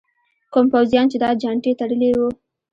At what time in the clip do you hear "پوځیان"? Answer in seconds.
0.73-1.05